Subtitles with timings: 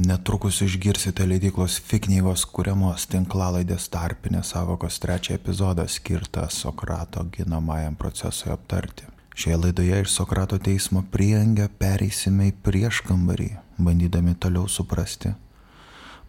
[0.00, 9.04] Netrukus išgirsite leidyklos Fiknyvos kūriamos tinklalaidės tarpinės savokos trečią epizodą skirtą Sokrato ginamajam procesui aptarti.
[9.36, 15.34] Šioje laidoje iš Sokrato teismo priengę pereisime į prieškambarį, bandydami toliau suprasti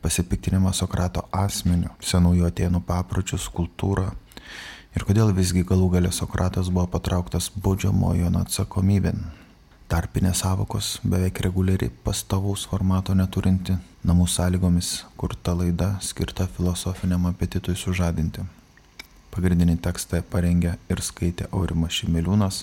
[0.04, 4.10] pasipiktinimą Sokrato asmeniu, senųjų atėnų papročius, kultūrą
[4.98, 9.30] ir kodėl visgi galų galę Sokratas buvo patrauktas baudžiamojo atsakomybėn
[9.92, 13.74] tarpinės savokos beveik reguliari pastovaus formato neturinti
[14.08, 18.46] namų sąlygomis kurta laida skirta filosofiniam apetitui sužadinti.
[19.36, 22.62] Pagrindinį tekstą parengė ir skaitė Aurimas Šimiliūnas,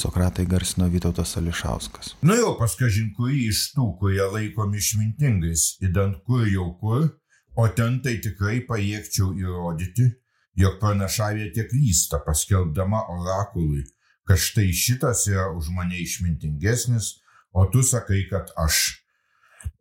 [0.00, 2.14] Sokratai garsino Vytautas Ališauskas.
[2.24, 7.08] Nu jau paskažin, kurį iš tų, kurie laikomi išmintingais, įdant kur jau kur,
[7.52, 10.08] o ten tai tikrai pajėgčiau įrodyti,
[10.56, 13.84] jog pranašavė tiek lysta paskelbdama orakului
[14.30, 17.06] kad štai šitas yra už mane išmintingesnis,
[17.52, 18.76] o tu sakai, kad aš.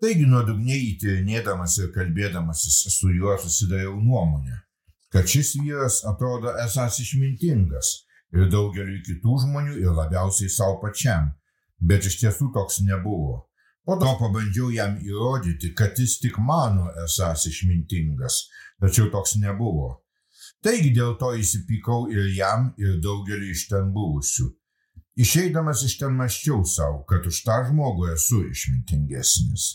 [0.02, 4.58] Taigi nuodugniai įtirinėdamas ir kalbėdamasis su juo susidariau nuomonę,
[5.14, 7.92] kad šis vyras atrodo esas išmintingas
[8.34, 11.30] ir daugeliu kitų žmonių ir labiausiai savo pačiam,
[11.78, 13.44] bet iš tiesų toks nebuvo.
[13.86, 18.48] Po to pabandžiau jam įrodyti, kad jis tik mano esas išmintingas,
[18.82, 20.00] tačiau toks nebuvo.
[20.64, 24.50] Taigi dėl to įsipykau ir jam, ir daugeliu iš ten buvusių.
[25.20, 29.70] Išeidamas iš ten maščiau savo, kad už tą žmogų esu išmintingesnis.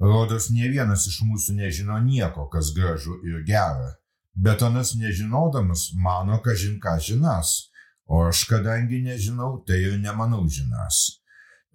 [0.00, 3.94] Rodos, ne vienas iš mūsų nežino nieko, kas gražu ir gera,
[4.36, 7.70] bet anas nežinodamas mano, ką žin ką žinas,
[8.04, 11.20] o aš kadangi nežinau, tai ir nemanau žinas.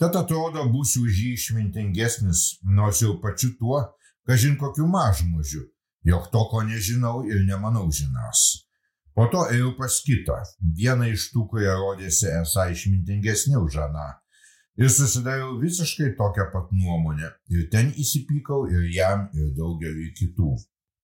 [0.01, 3.81] Tad atrodo, būsiu už jį išmintingesnis, nors jau pačiu tuo,
[4.25, 5.65] kažin kokiu mažmužiu,
[6.07, 8.65] jog to, ko nežinau ir nemanau žinas.
[9.15, 10.37] Po to ėjau pas kitą,
[10.77, 14.07] vieną iš tų, kurie rodėsi esą išmintingesni už Aną.
[14.79, 17.33] Ir susidariau visiškai tokią pat nuomonę.
[17.51, 20.53] Ir ten įsipykau ir jam, ir daugeliu kitų.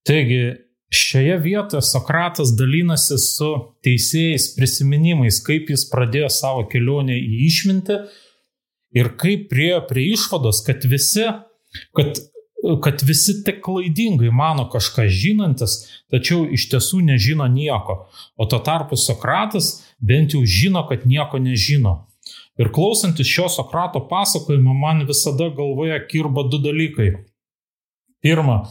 [0.08, 0.40] Taigi,
[0.88, 3.50] šioje vietoje Sokratas dalinasi su
[3.84, 8.00] teisėjais prisiminimais, kaip jis pradėjo savo kelionę į išmintį
[8.96, 11.28] ir kaip priejo prie išvados, kad visi,
[11.92, 12.16] kad
[12.82, 15.76] kad visi tik klaidingai mano kažką žinantis,
[16.10, 18.08] tačiau iš tiesų nežino nieko.
[18.36, 22.08] O tuo tarpu Sokratas bent jau žino, kad nieko nežino.
[22.58, 27.12] Ir klausantis šio Sokrato pasakojimo, man visada galvoje kirba du dalykai.
[28.22, 28.64] Pirma,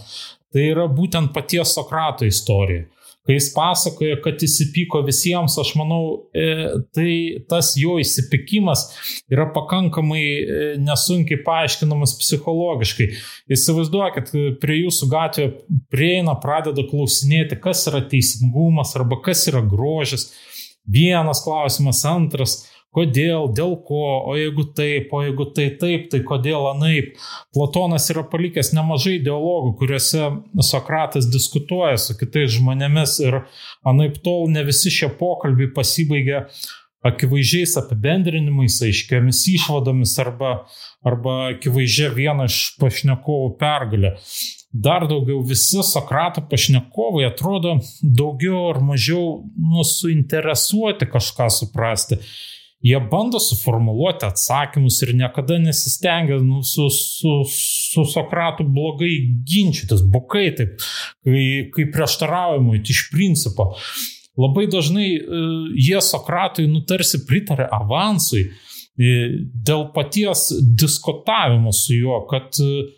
[0.51, 2.89] tai yra būtent paties Sokrato istorija
[3.27, 6.47] kai jis pasakoja, kad įsipyko visiems, aš manau, e,
[6.95, 7.11] tai
[7.51, 8.85] tas jo įsipykimas
[9.31, 13.09] yra pakankamai e, nesunkiai paaiškinamas psichologiškai.
[13.51, 14.31] Įsivaizduokit,
[14.63, 15.49] prie jūsų gatvė
[15.91, 20.29] prieina, pradeda klausinėti, kas yra teisingumas arba kas yra grožis.
[20.87, 22.61] Vienas klausimas, antras
[22.95, 27.13] kodėl, dėl ko, o jeigu taip, o jeigu tai taip, tai kodėl anaip.
[27.55, 30.31] Platonas yra palikęs nemažai dialogų, kuriuose
[30.65, 33.41] Sokratas diskutuoja su kitais žmonėmis ir
[33.87, 36.47] anaip tol ne visi šie pokalbiai pasibaigia
[37.05, 40.51] akivaizdžiais apibendrinimais, aiškiamis išvadomis arba,
[41.05, 44.15] arba akivaizdžia vieno iš pašnekovų pergalė.
[44.73, 52.19] Dar daugiau visi Sokrato pašnekovai atrodo daugiau ar mažiau nu, suinteresuoti kažką suprasti
[52.79, 59.15] jie bando suformuoluoti atsakymus ir niekada nesistengia nu, su, su, su Sokratu blogai
[59.47, 60.77] ginčytis, bukai taip,
[61.25, 63.71] kai, kai prieštaraujamui iš principo.
[64.37, 65.41] Labai dažnai e,
[65.81, 69.15] jie Sokratui nutarsi pritarė avansui e,
[69.65, 72.93] dėl paties diskutavimo su juo, kad e,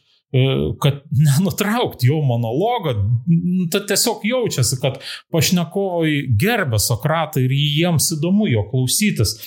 [0.84, 2.92] kad nenutraukti jo monologą,
[3.26, 5.00] nu, tad tiesiog jaučiasi, kad
[5.34, 9.40] pašnekovai gerbė Sokratą ir jiems įdomu jo klausytis.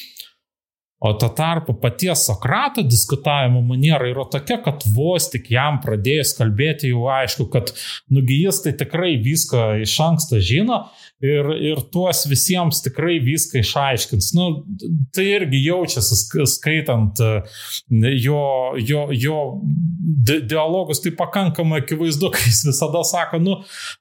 [1.03, 6.93] O tuo tarpu paties Sokrato diskutavimo maniera yra tokia, kad vos tik jam pradėjus kalbėti,
[6.93, 7.73] jau aišku, kad
[8.15, 10.85] nugi jis tai tikrai viską iš anksto žino
[11.23, 14.33] ir, ir tuos visiems tikrai viską išaiškins.
[14.37, 14.49] Nu,
[15.15, 16.19] tai irgi jaučiasi
[16.51, 17.31] skaitant e,
[18.19, 18.43] jo,
[18.83, 19.39] jo, jo
[20.51, 23.59] dialogus, tai pakankamai akivaizdu, kai jis visada sako, nu,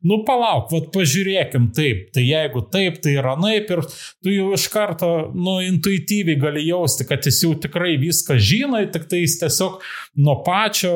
[0.07, 4.67] nu palauk, vad pažiūrėkim taip, tai jeigu taip, tai yra naip ir tu jau iš
[4.73, 9.77] karto, nu, intuityviai gali jausti, kad jis jau tikrai viską žino, tik tai jis tiesiog
[10.21, 10.95] nuo pačio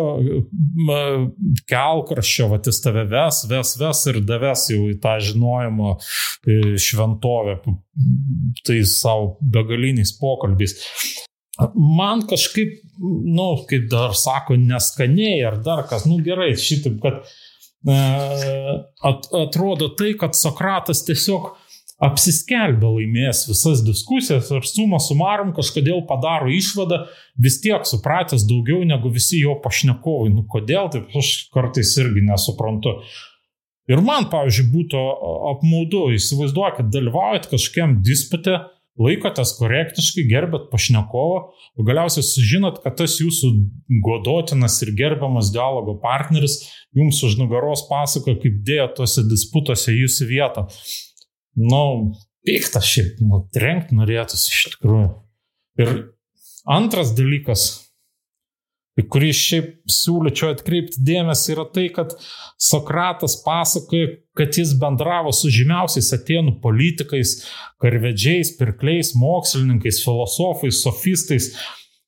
[1.70, 6.15] kelkraščio, va, jis tave ves, ves, ves ir daves jau į tą žinojimo E,
[6.82, 7.60] šventovę,
[8.66, 10.76] tai savo begaliniais pokalbiais.
[11.76, 17.22] Man kažkaip, nu, kaip dar sako, neskaniai ar dar kas, nu gerai, šitaip, kad
[17.88, 18.00] e,
[19.08, 21.54] at, atrodo tai, kad Sokratas tiesiog
[22.04, 27.06] apsiskelbė laimėjęs visas diskusijas ir suma sumarum kažkodėl padaro išvadą,
[27.40, 30.34] vis tiek supratęs daugiau negu visi jo pašnekovai.
[30.36, 32.98] Nu kodėl, taip aš kartais irgi nesuprantu.
[33.92, 35.02] Ir man, pavyzdžiui, būtų
[35.52, 38.58] apmaudu, įsivaizduokit, dalyvaujat kažkokiam dispute,
[38.96, 41.40] laikotės korektiškai, gerbėt pašnekovą,
[41.76, 43.52] o galiausiai sužinot, kad tas jūsų
[44.06, 46.62] godotinas ir gerbiamas dialogo partneris
[46.96, 50.66] jums už nugaros pasakoja, kaip dėjo tuose disputuose jūsų vietą
[51.56, 52.14] nu,
[52.46, 55.10] piktas šiaip, nu, trenkti norėtųsi iš tikrųjų.
[55.82, 55.94] Ir
[56.72, 57.85] antras dalykas,
[58.96, 62.16] į kurį šiaip siūlyčiau atkreipti dėmesį, yra tai, kad
[62.62, 67.42] Sokratas pasakoja, kad jis bendravo su žymiausiais atėnų politikais,
[67.84, 71.52] karvedžiais, pirkliais, mokslininkais, filosofais, sofistais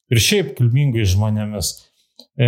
[0.07, 1.73] ir šiaip kilmingais žmonėmis.
[2.37, 2.47] E,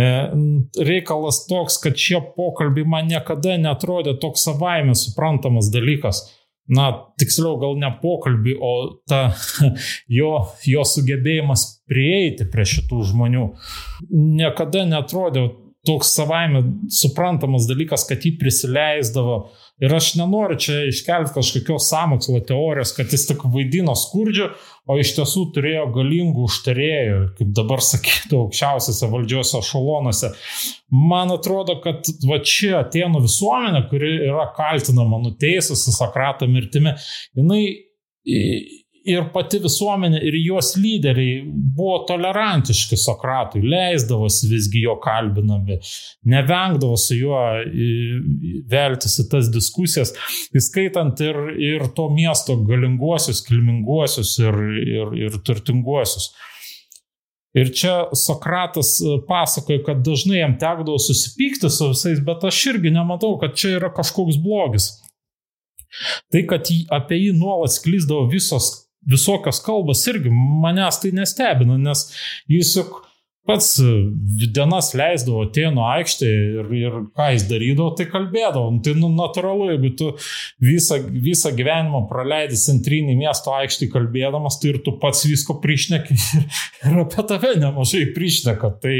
[0.86, 6.24] reikalas toks, kad šie pokalbiai man niekada netrodė toks savaime suprantamas dalykas
[6.70, 6.90] na,
[7.20, 8.72] tiksliau gal ne pokalbį, o
[9.10, 9.22] ta
[10.18, 10.32] jo,
[10.66, 13.46] jo sugebėjimas prieiti prie šitų žmonių.
[14.10, 15.48] Niekada netrodė
[15.86, 16.62] toks savaime
[16.92, 19.36] suprantamas dalykas, kad jį prisileisdavo.
[19.80, 24.50] Ir aš nenoriu čia iškelti kažkokios samokslo teorijos, kad jis tik vaidino skurdžių,
[24.90, 30.34] o iš tiesų turėjo galingų užtarėjų, kaip dabar sakytų, aukščiausiose valdžios ešalonuose.
[30.92, 36.92] Man atrodo, kad va čia atėnų visuomenė, kuri yra kaltinama nuteisus Sokrato mirtimi,
[37.38, 37.64] jinai
[39.08, 45.78] ir pati visuomenė, ir jos lyderiai buvo tolerantiški Sokratui, leisdavosi visgi jo kalbinami,
[46.28, 47.40] nevengdavo su juo
[48.70, 50.12] veltis į tas diskusijas,
[50.56, 56.32] įskaitant ir, ir to miesto galinguosius, kilminguosius ir, ir, ir turtinguosius.
[57.56, 63.32] Ir čia Sokratas pasakoja, kad dažnai jam tekdavo susipykti su visais, bet aš irgi nematau,
[63.40, 64.92] kad čia yra kažkoks blogis.
[66.30, 68.70] Tai, kad apie jį nuolat sklyzdavo visos
[69.08, 72.08] visokios kalbos irgi manęs tai nestebina, nes
[72.50, 73.00] jis juk
[73.48, 73.78] pats
[74.54, 78.66] dienas leisdavo Tėno aikštėje ir, ir ką jis darydavo, tai kalbėdavo.
[78.74, 80.10] Nu, tai nu, natūralu, jeigu tu
[80.62, 86.44] visą, visą gyvenimą praleidi centrinį miesto aikštį kalbėdamas, tai ir tu pats visko priešneki ir,
[86.90, 88.74] ir apie tave nemažai priešneka.
[88.82, 88.96] Tai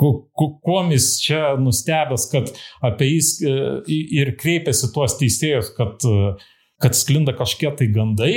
[0.00, 2.48] kuo jis čia nustebęs, kad
[2.86, 3.56] apie jis e,
[4.22, 6.00] ir kreipiasi tuos teisėjus, kad,
[6.80, 8.32] kad sklinda kažkiek tai gandai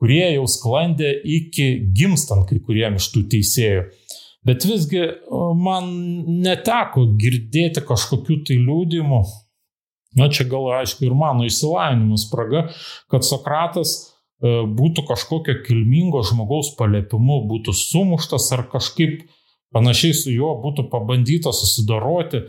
[0.00, 3.84] kurie jau sklandė iki gimstant kai kuriem iš tų teisėjų.
[4.44, 5.06] Bet visgi
[5.56, 5.86] man
[6.44, 9.20] neteko girdėti kažkokių tai liūdimų,
[10.20, 12.66] na čia gal aišku ir mano išsilavinimo spraga,
[13.10, 19.24] kad Sokratas e, būtų kažkokio kilmingo žmogaus paliepimu, būtų sumuštas ar kažkaip
[19.74, 22.44] panašiai su juo būtų pabandyta susidoroti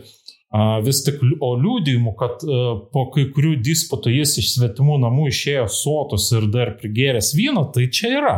[0.86, 2.58] vis tik, o liūdėjimų, kad e,
[2.94, 7.88] po kai kurių disputų jis iš svetimų namų išėjo sotus ir dar prigėręs vyno, tai
[7.90, 8.36] čia yra.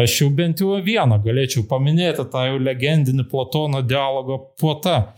[0.00, 5.12] Aš jau bent jau vieną galėčiau paminėti, tą jau legendinį Platono dialogo puotą.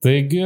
[0.00, 0.44] Taigi,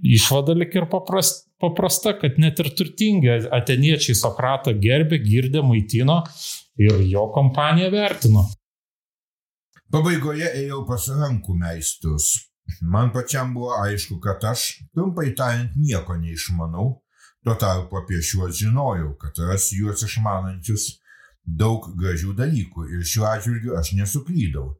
[0.00, 6.22] išvada lik ir paprasta, paprasta, kad net ir turtingi ateniečiai Sokratą gerbė, girdė, maitino
[6.80, 8.46] ir jo kompaniją vertino.
[9.92, 12.53] Pabaigoje ėjau pas rankų meistrus.
[12.80, 16.86] Man pačiam buvo aišku, kad aš, trumpai tariant, nieko neišmanau,
[17.44, 20.86] tuo tarpu apie šiuos žinojau, kad rasiu juos išmanančius
[21.44, 24.70] daug gražių dalykų ir šiuo atžvilgiu aš nesuklydau,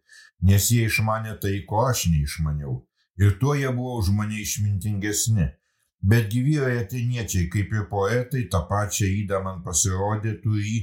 [0.48, 2.78] nes jie išmanė tai, ko aš neišmaniau,
[3.20, 5.50] ir tuo jie buvo už mane išmintingesni.
[6.04, 10.80] Bet gyvyrai ateiniečiai, kaip ir poetai, tą pačią įdą man pasirodė turį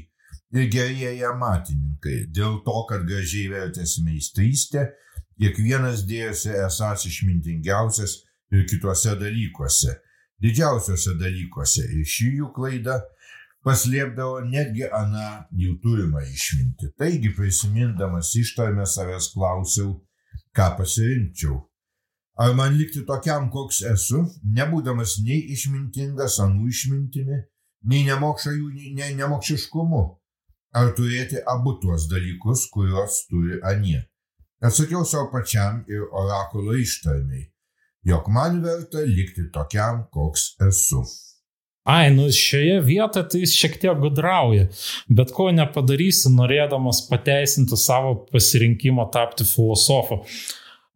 [0.57, 4.87] ir gerieji amatininkai, dėl to, kad gražiai vertėsi meistrystė
[5.41, 8.19] Kiekvienas dėjosi esas išmintingiausias
[8.53, 9.95] ir kituose dalykuose,
[10.43, 12.99] didžiausiuose dalykuose ir šį jų klaidą
[13.65, 15.25] paslėpdavo netgi aną
[15.63, 16.91] jų turimą išmintį.
[16.97, 19.95] Taigi prisimindamas ištarmę savęs klausiau,
[20.53, 21.57] ką pasirinkčiau.
[22.41, 24.23] Ar man likti tokiam, koks esu,
[24.57, 27.41] nebūdamas nei išmintingas anų išmintimi,
[27.89, 30.05] nei nemokša jų, nei nemokšiškumu,
[30.77, 34.05] ar turėti abu tuos dalykus, kuriuos turi anie.
[34.61, 37.47] Atsakiau savo pačiam ir orakulo ištarmiai,
[38.05, 41.01] jog man verta likti tokiam, koks esu.
[41.89, 44.67] Ai, nu šioje vietoje tai jis šiek tiek gudrauja,
[45.09, 50.19] bet ko nepadarysi, norėdamas pateisinti savo pasirinkimą tapti filosofu.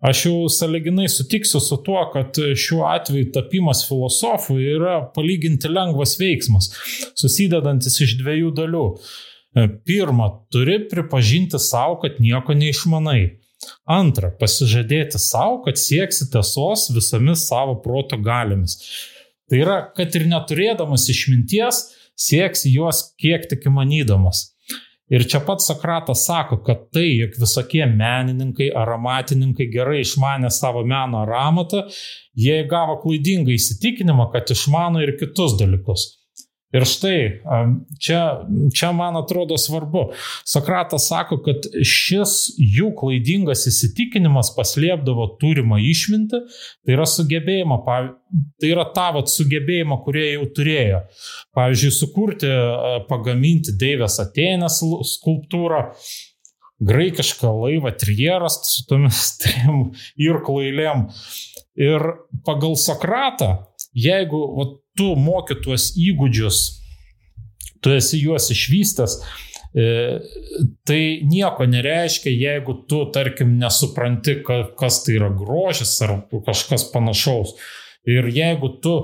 [0.06, 6.70] Aš jau saliginai sutiksiu su tuo, kad šiuo atveju tapimas filosofu yra palyginti lengvas veiksmas,
[7.18, 8.86] susidedantis iš dviejų dalių.
[9.88, 13.40] Pirma, turi pripažinti savo, kad nieko neišmanai.
[13.86, 18.80] Antra, pasižadėti savo, kad sieksi tiesos visomis savo proto galiomis.
[19.50, 21.84] Tai yra, kad ir neturėdamas išminties,
[22.18, 24.52] sieksi juos kiek tik įmanydamas.
[25.14, 30.82] Ir čia pats Sokratas sako, kad tai, jog visokie menininkai ar amatininkai gerai išmanė savo
[30.82, 31.84] meno ar amatą,
[32.34, 36.08] jie gavo klaidingą įsitikinimą, kad išmano ir kitus dalykus.
[36.76, 37.20] Ir štai,
[38.04, 38.22] čia,
[38.76, 40.10] čia man atrodo svarbu.
[40.48, 46.42] Sokratas sako, kad šis jų klaidingas įsitikinimas paslėpdavo turimą išmintį,
[46.84, 47.80] tai yra sugebėjimą,
[48.60, 51.02] tai yra tavo sugebėjimą, kurie jau turėjo.
[51.56, 52.54] Pavyzdžiui, sukurti,
[53.10, 54.82] pagaminti Deivės Ateinės
[55.16, 55.86] skulptūrą,
[56.84, 61.08] graikišką laivą Trieras su tomis trim irklailėm.
[61.76, 62.04] Ir
[62.48, 63.54] pagal Sokratą,
[63.96, 66.62] jeigu va, tu moki tuos įgūdžius,
[67.84, 69.20] tu esi juos išvystęs,
[69.76, 69.86] e,
[70.88, 74.40] tai nieko nereiškia, jeigu tu, tarkim, nesupranti,
[74.80, 77.56] kas tai yra grožis ar kažkas panašaus.
[78.06, 78.96] Ir jeigu tu,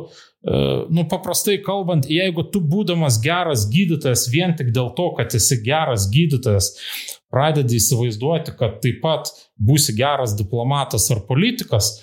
[0.46, 5.60] e, nu paprastai kalbant, jeigu tu būdamas geras gydytojas vien tik dėl to, kad esi
[5.66, 6.72] geras gydytojas,
[7.32, 11.94] pradedi įsivaizduoti, kad taip pat būsi geras diplomatas ar politikas,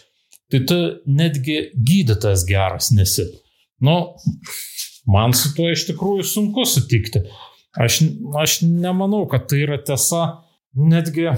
[0.49, 3.29] tai tu netgi gydytojas geras nesi.
[3.85, 3.99] Nu,
[5.07, 7.23] man su tuo iš tikrųjų sunku sutikti.
[7.79, 8.01] Aš,
[8.41, 10.43] aš nemanau, kad tai yra tiesa.
[10.79, 11.31] Netgi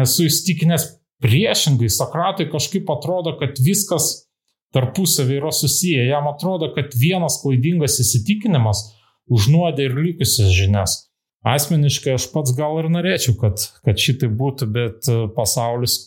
[0.00, 0.86] esu įstikinęs
[1.24, 1.88] priešingai.
[1.92, 4.28] Sokratui kažkaip atrodo, kad viskas
[4.74, 6.04] tarpusavį yra susiję.
[6.10, 8.84] Jam atrodo, kad vienas klaidingas įsitikinimas
[9.32, 10.98] užnuodė ir likusias žinias.
[11.44, 15.98] Asmeniškai aš pats gal ir norėčiau, kad, kad šitai būtų, bet pasaulis,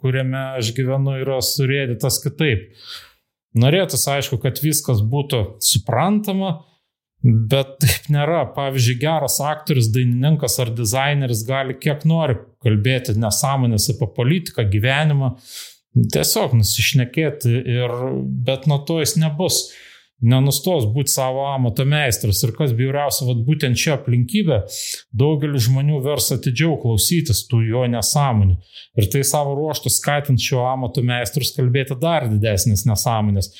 [0.00, 2.70] kuriame aš gyvenu, yra surėdytas kitaip.
[3.56, 6.58] Norėtųsi, aišku, kad viskas būtų suprantama,
[7.22, 8.44] bet taip nėra.
[8.54, 15.32] Pavyzdžiui, geras aktorius, dainininkas ar dizaineris gali kiek nori kalbėti nesąmonės apie politiką, gyvenimą,
[16.14, 17.94] tiesiog nusišnekėti, ir,
[18.46, 19.68] bet nuo to jis nebus
[20.24, 22.40] nenustos būti savo amato meistras.
[22.42, 24.60] Ir kas bjauriausia, vad būtent šią aplinkybę
[25.16, 28.56] daugelis žmonių vers atidžiau klausytis tų jo nesąmonių.
[28.98, 33.52] Ir tai savo ruoštų skatint šio amato meistrus kalbėti dar didesnės nesąmonės.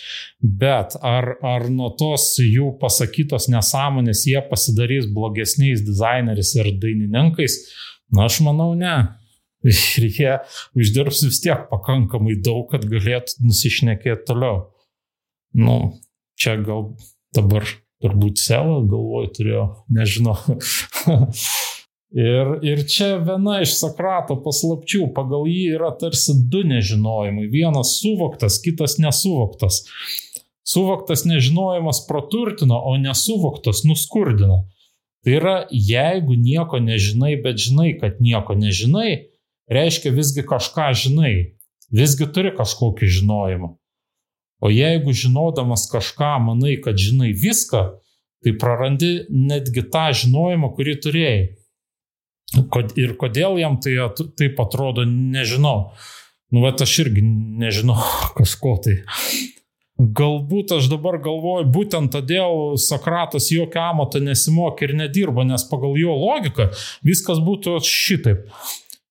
[0.42, 7.60] Bet ar, ar nuo tos jų pasakytos nesąmonės jie pasidarys blogesniais dizaineriais ir dainininkais?
[8.14, 8.96] Na, aš manau, ne.
[9.66, 10.34] Ir jie
[10.78, 14.68] uždirbs vis tiek pakankamai daug, kad galėtų nusišnekėti toliau.
[15.58, 15.98] Nu,
[16.38, 16.92] čia gal
[17.36, 17.66] dabar
[18.02, 20.36] turbūt selą galvoj turėjo, nežinau.
[22.28, 27.48] ir, ir čia viena iš Sokrato paslapčių, pagal jį yra tarsi du nežinojimai.
[27.52, 29.84] Vienas suvoktas, kitas nesuvoktas.
[30.68, 34.66] Suvoktas nežinojimas praturtino, o nesuvoktas nuskurdino.
[35.24, 39.32] Tai yra, jeigu nieko nežinai, bet žinai, kad nieko nežinai,
[39.72, 41.32] reiškia visgi kažką žinai,
[41.90, 43.74] visgi turi kažkokį žinojimą.
[44.58, 47.82] O jeigu žinodamas kažką manai, kad žinai viską,
[48.42, 51.42] tai prarandi netgi tą žinojimą, kurį turėjai.
[52.98, 53.94] Ir kodėl jam tai
[54.38, 55.92] taip atrodo, nežinau.
[56.48, 57.98] Nu, bet aš irgi nežinau
[58.38, 58.98] kažko tai.
[59.98, 66.14] Galbūt aš dabar galvoju, būtent todėl Sokratas jokio amato nesimokė ir nedirba, nes pagal jo
[66.14, 66.68] logiką
[67.06, 68.46] viskas būtų šitaip.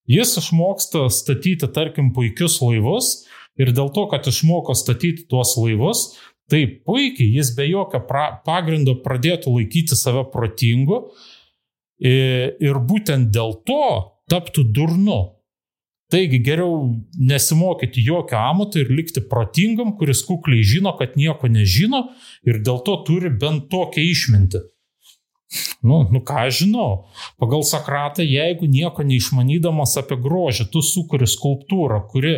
[0.07, 3.27] Jis išmoksta statyti, tarkim, puikius laivus,
[3.57, 6.11] Ir dėl to, kad išmoko statyti tuos laivus,
[6.51, 11.07] tai puikiai jis be jokio pra, pagrindo pradėtų laikyti save protingu
[11.99, 13.87] ir, ir būtent dėl to
[14.31, 15.19] taptų durnu.
[16.07, 16.85] Taigi geriau
[17.19, 22.05] nesimokyti jokio amato ir likti protingam, kuris kukliai žino, kad nieko nežino
[22.47, 24.61] ir dėl to turi bent tokią išmintį.
[25.81, 27.07] Nu, nu ką aš žinau,
[27.39, 32.33] pagal Sakratą, jeigu nieko neišmanydamas apie grožį, tu sukuri skulptūrą, kuri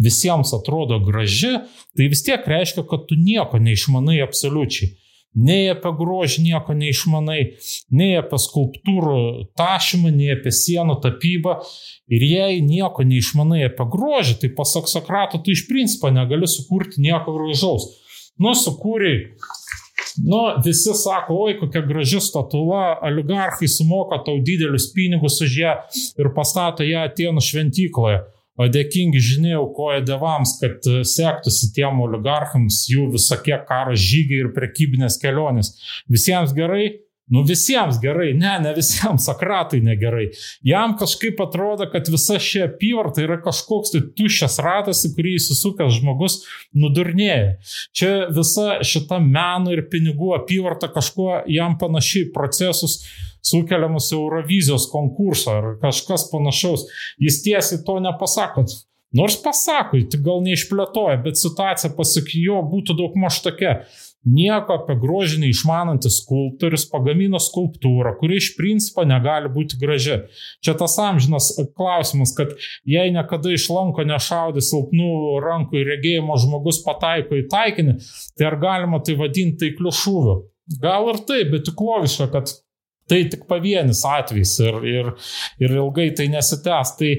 [0.00, 1.58] visiems atrodo graži,
[1.96, 4.94] tai vis tiek reiškia, kad tu nieko neišmanai absoliučiai.
[5.34, 7.40] Nei apie grožį nieko neišmanai,
[7.90, 9.16] nei apie skulptūrų
[9.58, 11.56] tašymą, nei apie sienų tapybą.
[12.06, 17.34] Ir jei nieko neišmanai apie grožį, tai pasak Sokrato, tu iš principo negali sukurti nieko
[17.34, 17.90] gražaus.
[18.38, 19.34] Nu, sukūrei
[20.22, 25.74] Nu, visi sako, oi, kokia graži statula, oligarchai sumoka tau didelius pinigus už ją
[26.20, 28.20] ir pastato ją Atenų šventykloje.
[28.54, 34.52] O dėkingi žinia aukoja devams, kad e, sektųsi tiem oligarchams jų visokie karo žygiai ir
[34.54, 35.72] prekybinės kelionės.
[36.06, 36.92] Visiems gerai,
[37.32, 40.26] Nu visiems gerai, ne, ne visiems, Sakratui negerai.
[40.66, 46.00] Jam kažkaip atrodo, kad visa ši apyvarta yra kažkoks tai tuščias ratas, į kurį įsisukęs
[46.00, 46.42] žmogus
[46.76, 47.54] nudurnėja.
[47.96, 53.00] Čia visa šita meno ir pinigų apyvarta kažkuo jam panašiai procesus
[53.44, 56.84] sukeliamus Eurovizijos konkursą ar kažkas panašaus.
[57.20, 58.68] Jis tiesiai to nepasako.
[59.14, 63.84] Nors pasako, tik gal neišplėtoja, bet situacija pasak jo būtų daug maž tokia.
[64.24, 70.16] nieko apie grožį neišmanantis skulptorius pagamino skulptūrą, kuri iš principo negali būti graži.
[70.64, 72.54] Čia tas amžinas klausimas, kad
[72.88, 77.98] jei niekada iš lanko nešaudė silpnų rankų ir regėjimo žmogus pataiko į taikinį,
[78.38, 80.38] tai ar galima tai vadinti taikliu šūviu?
[80.80, 82.56] Gal ir taip, bet tik logiška, kad
[83.04, 85.08] Tai tik pavienis atvejs ir, ir,
[85.60, 86.94] ir ilgai tai nesitęs.
[86.96, 87.10] Tai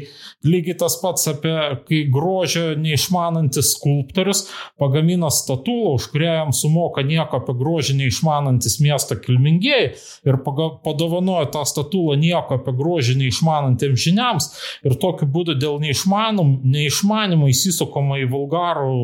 [0.49, 1.53] lygiai tas pats apie,
[1.85, 4.45] kai grožio neišmanantis skulptorius
[4.81, 9.91] pagamina statulą, už kurią jam sumoka nieko apie grožį neišmanantis miesto kilmingieji
[10.25, 14.49] ir padovanoja tą statulą nieko apie grožį neišmanantiems žiniams
[14.89, 18.97] ir tokiu būdu dėl neišmanimo įsisukama į vulgarų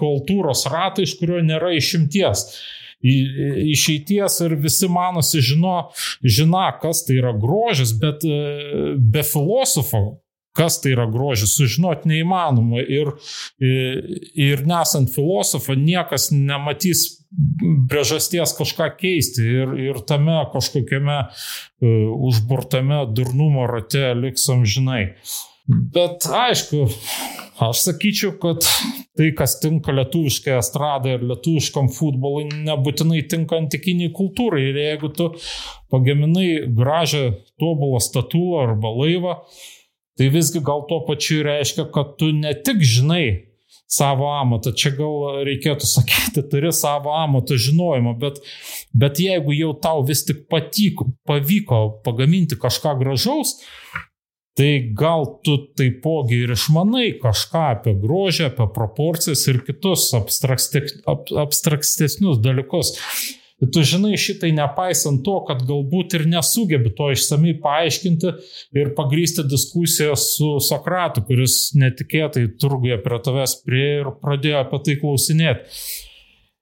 [0.00, 2.48] kultūros ratą, iš kurio nėra išimties
[3.00, 5.90] išeities ir visi manosi žino,
[6.24, 10.20] žino, kas tai yra grožis, bet e, be filosofo
[10.56, 12.82] kas tai yra grožis, sužinoti neįmanoma.
[12.82, 13.12] Ir,
[13.60, 17.06] ir nesant filosofo, niekas nematys
[17.90, 25.12] priežasties kažką keisti ir, ir tame kažkokiame uh, užburtame durnumo rate liksam žinai.
[25.94, 26.88] Bet aišku,
[27.62, 28.66] aš sakyčiau, kad
[29.18, 34.62] tai, kas tinka lietuviškai estradai ir lietuviškam futbolui, nebūtinai tinka antikiniai kultūrai.
[34.70, 35.28] Ir jeigu tu
[35.92, 37.26] pagaminai gražią
[37.60, 39.36] tobulą statulą arba laivą,
[40.18, 43.50] tai visgi gal tuo pačiu reiškia, kad tu ne tik žinai
[43.90, 48.38] savo amatą, čia gal reikėtų sakyti, turi savo amato žinojimą, bet,
[48.94, 53.56] bet jeigu jau tau vis tik patiko, pavyko pagaminti kažką gražaus,
[54.60, 62.90] Tai gal tu taipogi ir išmanai kažką apie grožį, apie proporcijas ir kitus abstraktesnius dalykus.
[63.60, 68.28] Tu žinai šitai nepaisant to, kad galbūt ir nesugebi to išsamei paaiškinti
[68.82, 74.94] ir pagrysti diskusiją su Sokratu, kuris netikėtai turguje prie tavęs prie ir pradėjo apie tai
[75.00, 75.60] klausinėti.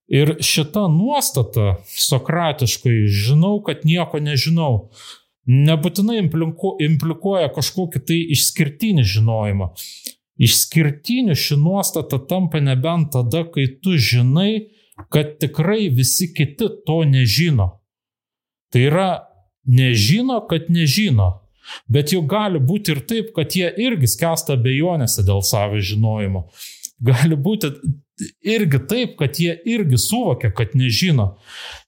[0.08, 4.88] Ir šita nuostata sokratiškai, žinau, kad nieko nežinau,
[5.48, 9.70] nebūtinai implikuoja kažkokį tai išskirtinį žinojimą.
[10.38, 14.68] Išskirtiniu ši nuostata tampa nebent tada, kai tu žinai,
[15.10, 17.72] kad tikrai visi kiti to nežino.
[18.72, 19.08] Tai yra,
[19.66, 21.30] nežino, kad nežino.
[21.88, 26.46] Bet jau gali būti ir taip, kad jie irgi skęsta abejonėse dėl savo žinojimo.
[27.04, 27.72] Gali būti
[28.42, 31.36] irgi taip, kad jie irgi suvokia, kad nežino.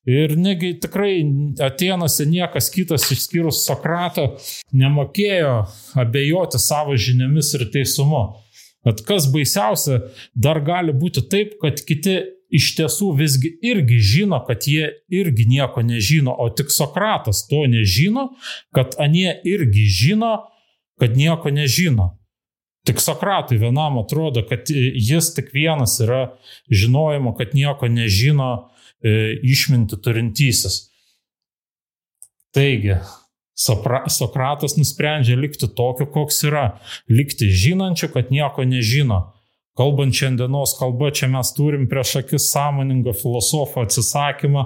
[0.09, 1.21] Ir negi tikrai
[1.63, 4.31] Atenose niekas kitas išskyrus Sokratą
[4.73, 5.55] nemokėjo
[6.01, 8.25] abejoti savo žiniomis ir teisumu.
[8.87, 10.01] Bet kas baisiausia,
[10.35, 15.85] dar gali būti taip, kad kiti iš tiesų visgi irgi žino, kad jie irgi nieko
[15.87, 18.31] nežino, o tik Sokratas to nežino,
[18.75, 20.33] kad anie irgi žino,
[21.01, 22.15] kad nieko nežino.
[22.91, 24.67] Tik Sokratui vienam atrodo, kad
[24.99, 26.33] jis tik vienas yra
[26.67, 28.49] žinojimo, kad nieko nežino
[28.99, 30.89] e, išminti turintysis.
[32.51, 32.97] Taigi,
[34.11, 36.65] Sokratas nusprendžia likti tokiu, koks yra,
[37.07, 39.21] likti žinančiu, kad nieko nežino.
[39.79, 44.65] Kalbant šiandienos kalba, čia mes turim prieš akis sąmoningą filosofo atsisakymą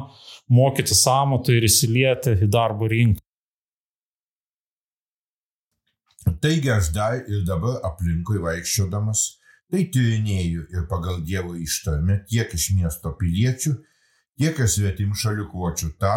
[0.48, 3.20] mokyti sąmatą ir įsilieti į darbo rinką.
[6.44, 9.24] Taigi aš dar ir dabar aplinkui vaikščiodamas,
[9.72, 13.72] tai tyrinėju ir pagal Dievo ištarmę tiek iš miesto piliečių,
[14.40, 16.14] tiek ir svetim šalių kvočių tą,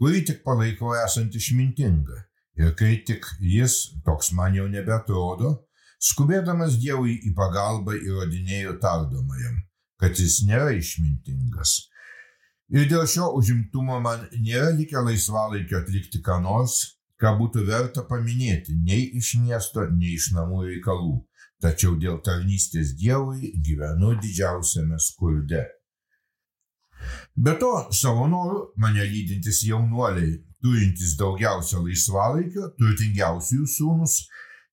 [0.00, 2.20] kurį tik palaikau esant išmintinga.
[2.60, 5.56] Ir kai tik jis, toks man jau nebetrodo,
[5.98, 9.58] skubėdamas Dievui į pagalbą įrodinėjau tardomajam,
[9.98, 11.88] kad jis nėra išmintingas.
[12.74, 16.93] Ir dėl šio užimtumo man nėra likę laisvalaikio atlikti ką nors,
[17.24, 21.14] ką būtų verta paminėti nei iš miesto, nei iš namų reikalų,
[21.64, 25.64] tačiau dėl tarnystės Dievui gyvenu didžiausiame skurde.
[27.36, 34.18] Be to, savo noru mane lydintis jaunuoliai, turintys daugiausia laisvalaikio, turtingiausiųjų sūnus,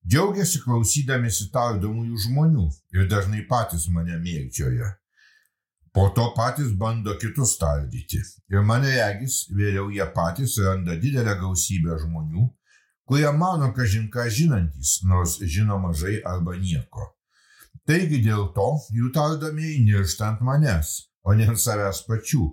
[0.07, 4.91] džiaugiasi klausydamėsi tardomųjų žmonių ir dažnai patys mane mėgdžioja.
[5.93, 8.21] Po to patys bando kitus tardyti.
[8.51, 12.45] Ir man regis, vėliau jie patys randa didelę gausybę žmonių,
[13.03, 17.09] kurie mano kažinką žinantys, nors žino mažai arba nieko.
[17.83, 20.93] Taigi dėl to jų tardomieji niršta ant manęs,
[21.27, 22.47] o ne ant savęs pačių.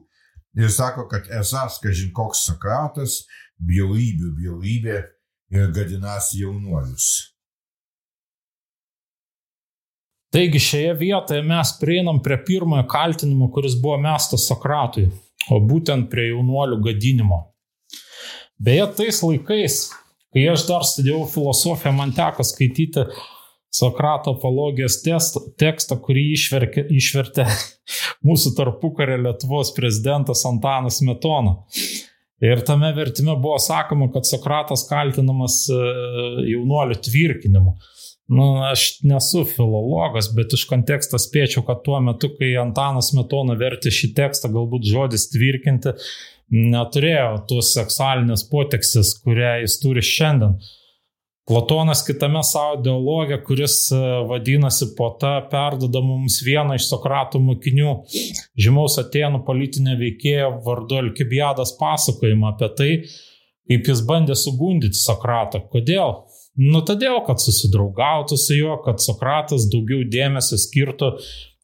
[0.59, 3.21] Ir sako, kad esas kažin koks Sokratas,
[3.63, 4.99] bjaurybių bjaurybė
[5.55, 7.38] ir gadinas jaunuolius.
[10.33, 15.07] Taigi šioje vietoje mes prieinam prie pirmojo kaltinimo, kuris buvo mestas Sokratui,
[15.49, 17.41] o būtent prie jaunuolių gadinimo.
[18.61, 19.79] Beje, tais laikais,
[20.35, 23.07] kai aš dar studijavau filosofiją, man teko skaityti
[23.79, 27.45] Sokrato apologijos tekstą, kurį išverkė, išvertė
[28.29, 31.57] mūsų tarpukarė Lietuvos prezidentas Antanas Metona.
[32.45, 35.79] Ir tame vertime buvo sakoma, kad Sokratas kaltinamas e,
[36.53, 37.75] jaunuolių tvirkinimu.
[38.29, 43.93] Nu, aš nesu filologas, bet iš konteksto spėčiau, kad tuo metu, kai Antanas Metona vertė
[43.95, 45.95] šį tekstą, galbūt žodis tvirkinti
[46.53, 50.59] neturėjo tos seksualinės potekstės, kurią jis turi šiandien.
[51.49, 57.95] Platonas kitame savo dialogė, kuris e, vadinasi Pota, perdoda mums vieną iš Sokrato mokinių,
[58.61, 62.91] žymaus atėnų politinio veikėjo vardu Alkibiadas pasakojimą apie tai,
[63.73, 65.65] kaip jis bandė sugundyti Sokratą.
[65.73, 66.19] Kodėl?
[66.59, 71.13] Nu, todėl, kad susidraugautų su juo, kad Sokratas daugiau dėmesio skirtų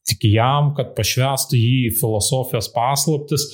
[0.06, 3.48] tik jam, kad pašvestų jį į filosofijos paslaptis.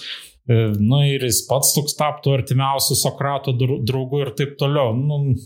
[0.50, 4.92] E, nu ir jis pats toks taptų artimiausiu Sokrato draugu ir taip toliau.
[4.98, 5.38] Nu,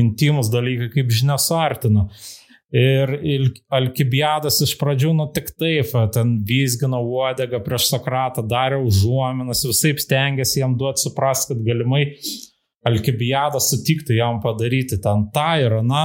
[0.00, 2.08] intimus dalykai, kaip žinia, suartina.
[2.74, 3.12] Ir
[3.70, 10.62] Alkibiadas iš pradžių, nu tik taip, ten vizgino uodegą prieš Sokratą, darė užuominas, visai stengiasi
[10.64, 12.08] jam duoti suprasti, kad galimai
[12.84, 16.04] Alkibiadas sutiktų jam padaryti ten tą ir aną.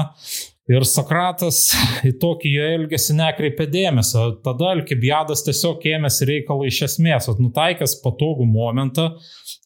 [0.70, 1.72] Ir Sokratas
[2.06, 4.28] į tokį jo elgesį nekreipė dėmesio.
[4.46, 9.08] Tada Alkibiadas tiesiog ėmėsi reikalą iš esmės, nutaikęs patogų momentą,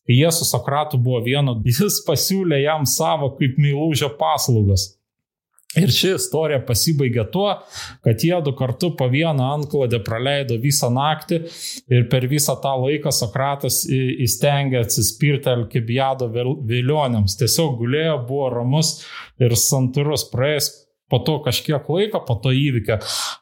[0.07, 4.93] kai jie su Sokratu buvo vieno, jis pasiūlė jam savo kaip meilužio paslaugas.
[5.79, 7.47] Ir ši istorija pasibaigė tuo,
[8.05, 11.39] kad jie du kartu po vieną antklodę praleido visą naktį
[11.89, 17.39] ir per visą tą laiką Sokratas įstengė atsispirti Alkibiado vilionėms.
[17.41, 18.99] Tiesiog gulėjo, buvo ramus
[19.41, 20.71] ir santūrus praėjęs
[21.09, 22.99] po to kažkiek laiko, po to įvykio.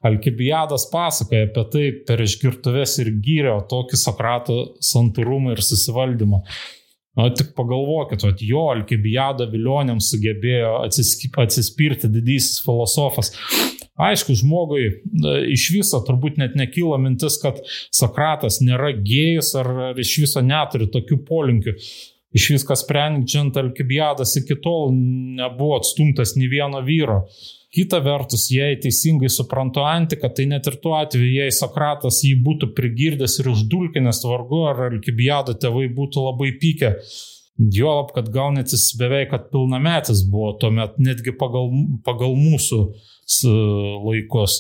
[0.08, 6.46] Alkibiadas pasakoja apie tai per išgirtuves ir gyrė tokį Sokrato santūrumą ir susivaldymą.
[7.20, 10.78] O tik pagalvokit, kad jo Alkibiado vilionėms sugebėjo
[11.44, 13.34] atsispirti didysis filosofas.
[14.02, 14.86] Aišku, žmogui
[15.52, 17.60] iš viso turbūt net nekyla mintis, kad
[17.92, 21.76] Sokratas nėra gėjus ar, ar iš viso neturi tokių polinkių.
[22.32, 27.26] Iš viskas sprendžiant, Alkibiadas iki tol nebuvo atstumtas nei vieno vyro.
[27.72, 32.74] Kita vertus, jei teisingai suprantu antiką, tai net ir tuo atveju, jei Sokratas jį būtų
[32.76, 36.98] prigirdęs ir uždulkinęs vargu, ar Alkibiado tėvai būtų labai pykę.
[37.72, 41.72] Juolab, kad gal net jis beveik pilnametis buvo tuomet, netgi pagal,
[42.04, 42.82] pagal mūsų
[44.04, 44.60] laikus.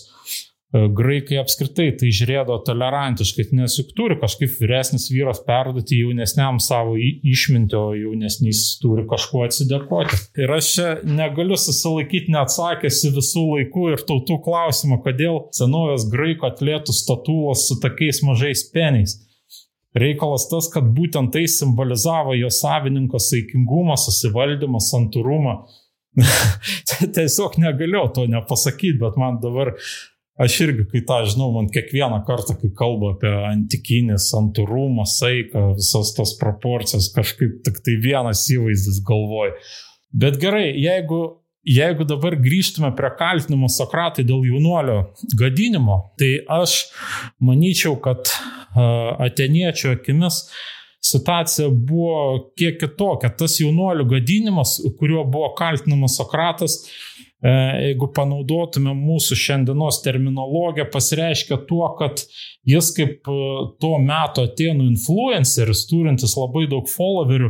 [0.71, 6.93] E, graikai apskritai tai žiūrėdavo tolerantiškai, nes juk turi kažkaip vyresnis vyras perduoti jaunesniam savo
[6.95, 10.19] išmintį, o jaunesnis turi kažkuo atsidėkoti.
[10.39, 16.47] Ir aš čia negaliu susilaikyti neatsakęs į visų laikų ir tautų klausimą, kodėl senovės graiko
[16.47, 19.17] atlėtų statulos su tokiais mažais peniais.
[19.91, 25.57] Reikalas tas, kad būtent tai simbolizavo jo savininko saikingumą, susivaldymą, santūrumą.
[27.15, 29.73] Tiesiog negaliu to nepasakyti, bet man dabar
[30.39, 36.13] Aš irgi, kai tą žinau, man kiekvieną kartą, kai kalba apie antikinį santūrumą, saiką, visas
[36.15, 39.51] tas proporcijas, kažkaip tik tai vienas įvaizdis galvoj.
[40.23, 41.19] Bet gerai, jeigu,
[41.67, 45.01] jeigu dabar grįžtume prie kaltinimo Sokratai dėl jaunuolio
[45.37, 46.85] gadinimo, tai aš
[47.43, 48.31] manyčiau, kad
[49.27, 50.45] ateniečio akimis
[51.01, 53.31] situacija buvo kiek kitokia.
[53.35, 56.77] Tas jaunuolių gadinimas, kuriuo buvo kaltinamas Sokratas,
[57.41, 62.21] jeigu panaudotume mūsų šiandienos terminologiją, pasireiškia tuo, kad
[62.69, 63.37] jis kaip e,
[63.81, 67.49] tuo metu atėnų influenceris, turintis labai daug followerių,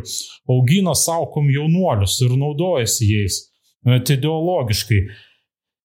[0.52, 3.42] augino savo komjaunuolius ir naudojasi jais
[3.88, 5.02] net ideologiškai.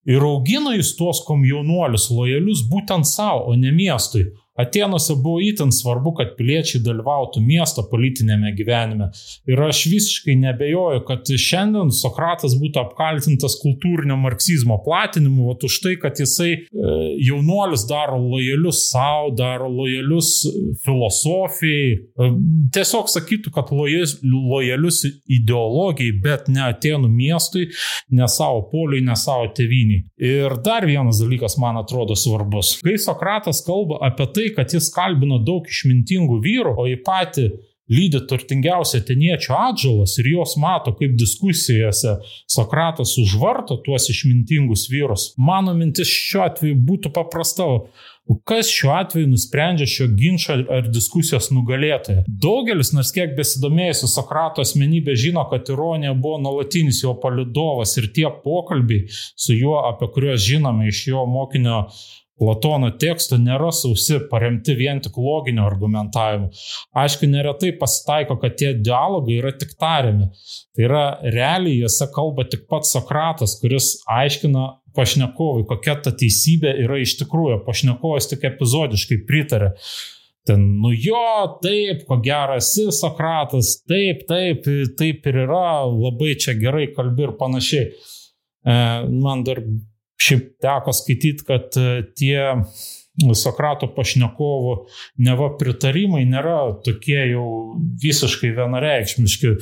[0.06, 4.28] Ir augino jis tuos komjaunuolius lojalius būtent savo, o ne miestui.
[4.56, 9.10] Atenuose buvo įtin svarbu, kad piliečiai dalyvautų miesto politinėme gyvenime.
[9.48, 15.94] Ir aš visiškai nebejoju, kad šiandien Sokratas būtų apkaltintas kultūrinio marksizmo platinimu, o už tai,
[16.00, 16.62] kad jisai e,
[17.26, 20.32] jaunuolius daro lojalius savo, daro lojalius
[20.84, 21.92] filosofijai.
[21.96, 22.30] E,
[22.76, 25.02] tiesiog sakytų, kad lojalius
[25.36, 27.68] ideologijai, bet ne Atenų miestui,
[28.16, 30.06] ne savo poliui, ne savo teviniai.
[30.16, 32.76] Ir dar vienas dalykas man atrodo svarbus.
[32.84, 37.50] Kai Sokratas kalba apie tai, tai, kad jis kalbino daug išmintingų vyrų, o į patį
[37.86, 42.16] lydi turtingiausia ateniečio atžalas ir jos mato, kaip diskusijose
[42.50, 45.32] Sokratas užvarto tuos išmintingus vyrus.
[45.38, 47.68] Mano mintis šiuo atveju būtų paprasta.
[48.42, 52.24] Kas šiuo atveju nusprendžia šio ginčio ar diskusijos nugalėtoją?
[52.26, 58.26] Daugelis, nors kiek besidomėjusių Sokrato asmenybė, žino, kad ironija buvo nuolatinis jo palidovas ir tie
[58.42, 61.84] pokalbiai su juo, apie kuriuos žinome iš jo mokinio
[62.36, 66.50] Platono tekstų nėra sausi, paremti vien tik loginiu argumentavimu.
[67.00, 70.28] Aišku, neretai pasitaiko, kad tie dialogai yra tik tariami.
[70.76, 77.00] Tai yra realiai juose kalba tik pats Sokratas, kuris aiškina pašnekovui, kokia ta teisybė yra
[77.00, 77.62] iš tikrųjų.
[77.64, 79.72] Pašnekovas tik epizodiškai pritarė.
[80.46, 81.24] Ten, nu jo,
[81.64, 84.68] taip, ko geras esi Sokratas, taip, taip,
[84.98, 87.88] taip ir yra, labai čia gerai kalbi ir panašiai.
[87.90, 88.76] E,
[89.10, 89.64] man dar
[90.16, 92.38] Šiaip teko skaityti, kad e, tie
[93.16, 94.72] Sokrato pašnekovų
[95.24, 97.46] neva pritarimai nėra tokie jau
[98.02, 99.52] visiškai vienareikšmiški,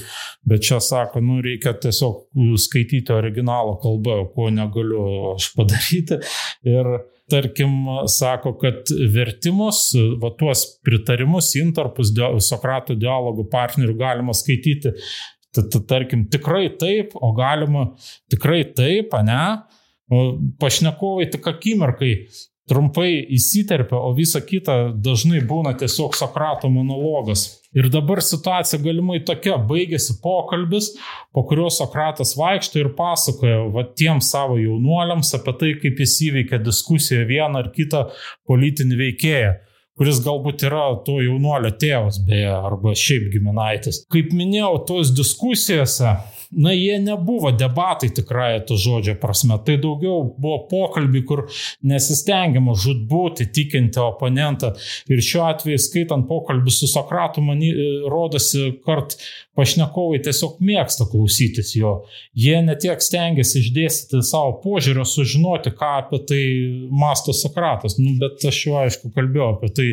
[0.50, 2.24] bet čia sako, nu reikia tiesiog
[2.58, 5.04] skaityti originalo kalbą, ko negaliu
[5.36, 6.18] aš padaryti.
[6.66, 6.90] Ir
[7.30, 9.86] tarkim, sako, kad vertimus,
[10.20, 12.10] va tuos pritarimus, intarpus
[12.44, 14.96] Sokrato dialogų partnerių galima skaityti,
[15.86, 17.92] tarkim, tikrai taip, o galima
[18.34, 19.46] tikrai taip, ne?
[20.60, 22.16] Pašnekovai tik akimirkai
[22.68, 27.60] trumpai įsiterpia, o visa kita dažnai būna tiesiog Sokrato monologas.
[27.76, 30.92] Ir dabar situacija galimai tokia, baigėsi pokalbis,
[31.34, 36.62] po kurio Sokratas vaikšto ir pasakoja va tiems savo jaunuoliams apie tai, kaip jis įveikia
[36.64, 38.06] diskusiją vieną ar kitą
[38.48, 39.54] politinį veikėją
[39.98, 44.00] kuris galbūt yra to jaunuolio tėvas, beje, arba šiaip giminaitis.
[44.10, 46.16] Kaip minėjau, tos diskusijose
[46.56, 49.58] na, jie nebuvo debatai tikrąją to žodžio prasme.
[49.66, 51.44] Tai daugiau buvo pokalbiai, kur
[51.82, 54.72] nesistengiama žudbūti, tikinti oponentą.
[55.10, 57.62] Ir šiuo atveju, skaitant pokalbį su Sokratu, man
[58.10, 59.16] rodosi, kad
[59.58, 61.94] pašnekovai tiesiog mėgsta klausytis jo.
[62.38, 66.42] Jie netiek stengiasi išdėstyti savo požiūrio, sužinoti, ką apie tai
[66.90, 67.98] masto Sokratas.
[68.00, 69.88] Nu, bet aš jau aišku kalbėjau apie tai.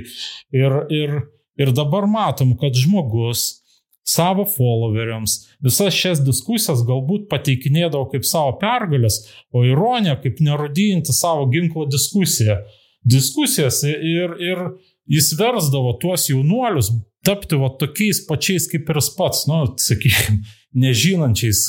[0.58, 1.18] Ir, ir,
[1.62, 3.61] ir dabar matom, kad žmogus
[4.08, 5.38] savo followeriams.
[5.64, 9.22] Visas šias diskusijas galbūt pateikinėdavo kaip savo pergalės,
[9.54, 12.62] o ironija kaip nerodinti savo ginklo diskusiją.
[13.08, 14.66] Diskusijas ir, ir
[15.10, 16.92] jis versdavo tuos jaunuolius
[17.26, 20.42] tapti va tokiais pačiais kaip ir jis pats, nu, sakykime,
[20.82, 21.68] nežinančiais,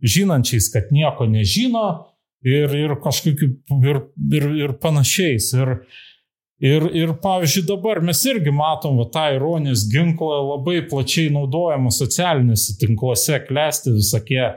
[0.00, 1.86] žinančiais, kad nieko nežino
[2.44, 3.50] ir, ir kažkokiu
[3.84, 4.00] ir,
[4.38, 5.50] ir, ir panašiais.
[5.58, 5.76] Ir,
[6.64, 12.78] Ir, ir pavyzdžiui, dabar mes irgi matom va, tą ironijos ginklą labai plačiai naudojama socialiniuose
[12.80, 14.54] tinkluose, klesti visokie e,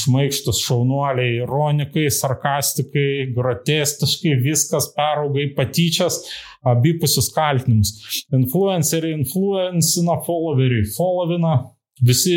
[0.00, 6.20] šmaikštus šaunuoliai, ironikai, sarkastikai, grotestiškai, viskas perauga į patyčias,
[6.74, 7.94] abipusius kaltinimus.
[8.36, 11.56] Influenceriai influencina, followeriai followina,
[12.04, 12.36] visi,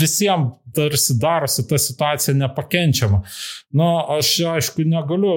[0.00, 3.22] visiems tarsi darosi ta situacija nepakenčiama.
[3.78, 5.36] Na, aš aišku negaliu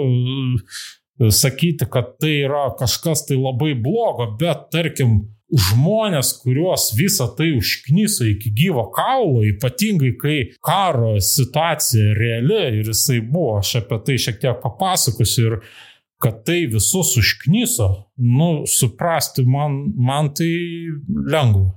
[1.34, 8.26] sakyti, kad tai yra kažkas tai labai blogo, bet tarkim, žmonės, kuriuos visą tai užknyso
[8.28, 14.42] iki gyvo kaulo, ypatingai kai karo situacija reali ir jisai buvo, aš apie tai šiek
[14.44, 15.60] tiek papasakosiu ir
[16.22, 20.52] kad tai visus užknyso, nu, suprasti man, man tai
[21.08, 21.72] lengva.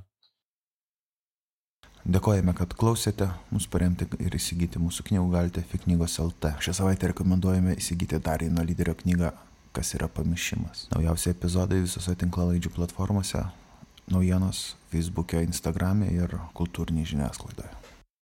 [2.00, 6.56] Dėkojame, kad klausėte, mus paremti ir įsigyti mūsų knygų galite Fiknygos LT.
[6.64, 9.34] Šią savaitę rekomenduojame įsigyti dar vieną lyderio knygą
[9.70, 10.88] Kas yra pamišimas.
[10.90, 13.44] Naujausi epizodai visose tinklalaidžių platformose,
[14.10, 17.79] naujienos Facebook'e, Instagram'e ir kultūrinėje žiniasklaidoje.